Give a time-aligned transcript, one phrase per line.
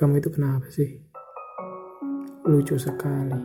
[0.00, 0.96] Kamu itu kenapa sih?
[2.48, 3.36] Lucu sekali.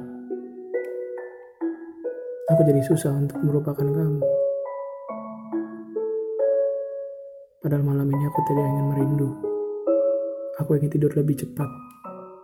[2.48, 4.24] Aku jadi susah untuk melupakan kamu.
[7.60, 9.30] Padahal malam ini aku tidak ingin merindu.
[10.64, 11.68] Aku ingin tidur lebih cepat.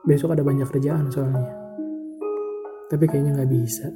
[0.04, 1.48] Besok ada banyak kerjaan soalnya.
[2.92, 3.88] Tapi kayaknya nggak bisa.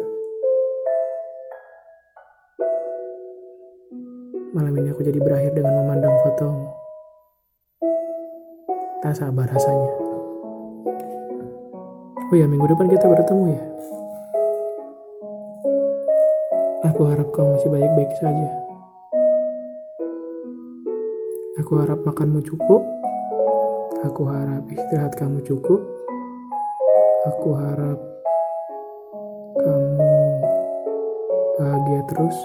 [4.55, 6.71] Malam ini aku jadi berakhir dengan memandang fotomu.
[9.03, 10.04] Tak sabar rasanya.
[12.35, 13.63] Oh ya, minggu depan kita bertemu ya.
[16.91, 18.49] Aku harap kau masih baik-baik saja.
[21.63, 22.83] Aku harap makanmu cukup.
[24.03, 25.79] Aku harap istirahat kamu cukup.
[27.31, 28.03] Aku harap
[29.55, 30.11] kamu
[31.55, 32.37] bahagia terus.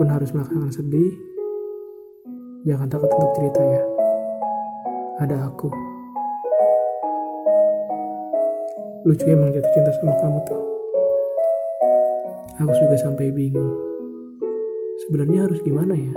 [0.00, 1.12] Pun harus melakukan sedih.
[2.64, 3.84] Jangan takut untuk cerita ya.
[5.20, 5.97] Ada aku.
[9.08, 10.60] Lucu emang jatuh cinta sama kamu tuh.
[12.60, 13.72] Aku juga sampai bingung.
[15.00, 16.12] Sebenarnya harus gimana ya?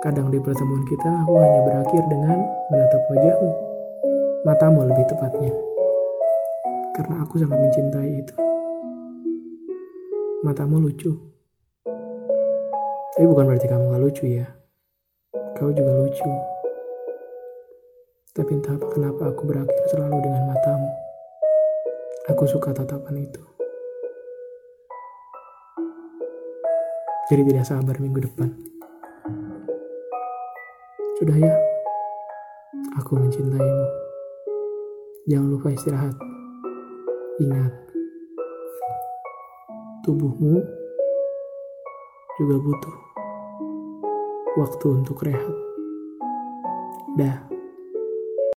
[0.00, 2.38] Kadang di pertemuan kita aku hanya berakhir dengan
[2.72, 3.52] menatap wajahmu.
[4.48, 5.52] Matamu lebih tepatnya.
[6.96, 8.34] Karena aku sangat mencintai itu.
[10.48, 11.12] Matamu lucu.
[13.20, 14.48] Tapi bukan berarti kamu gak lucu ya.
[15.60, 16.49] Kau juga lucu.
[18.30, 20.90] Tapi entah apa kenapa aku berakhir selalu dengan matamu.
[22.30, 23.42] Aku suka tatapan itu.
[27.26, 28.54] Jadi tidak sabar minggu depan.
[31.18, 31.54] Sudah ya,
[33.02, 33.86] aku mencintaimu.
[35.26, 36.14] Jangan lupa istirahat.
[37.42, 37.74] Ingat,
[40.06, 40.62] tubuhmu
[42.38, 42.96] juga butuh
[44.54, 45.56] waktu untuk rehat.
[47.18, 47.59] Dah.